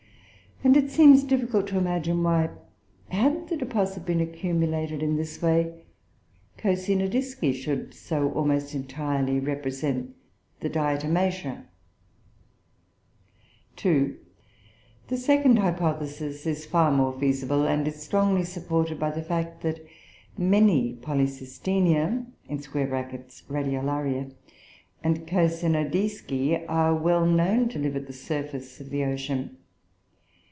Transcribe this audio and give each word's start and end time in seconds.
And 0.63 0.77
it 0.77 0.91
seems 0.91 1.23
difficult 1.23 1.65
to 1.69 1.77
imagine 1.79 2.21
why, 2.21 2.51
had 3.09 3.49
the 3.49 3.57
deposit 3.57 4.05
been 4.05 4.21
accumulated 4.21 5.01
in 5.01 5.15
this 5.15 5.41
way, 5.41 5.81
Coscinodisci 6.59 7.51
should 7.55 7.95
so 7.95 8.31
almost 8.33 8.75
entirely 8.75 9.39
represent 9.39 10.15
the 10.59 10.69
Diatomaceoe. 10.69 11.63
"2. 13.75 14.17
The 15.07 15.17
second 15.17 15.57
hypothesis 15.57 16.45
is 16.45 16.67
far 16.67 16.91
more 16.91 17.19
feasible, 17.19 17.65
and 17.65 17.87
is 17.87 17.95
strongly 17.99 18.43
supported 18.43 18.99
by 18.99 19.09
the 19.09 19.23
fact 19.23 19.61
that 19.63 19.83
many 20.37 20.93
Polycistineoe 20.95 22.27
[Radiolaria] 22.47 24.31
and 25.03 25.27
Coscinodisci 25.27 26.65
are 26.69 26.95
well 26.95 27.25
known 27.25 27.67
to 27.69 27.79
live 27.79 27.95
at 27.95 28.05
the 28.05 28.13
surface 28.13 28.79
of 28.79 28.91
the 28.91 29.03
ocean. 29.03 29.57